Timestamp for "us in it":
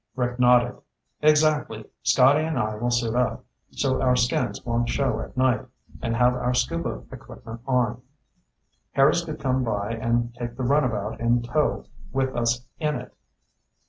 12.35-13.13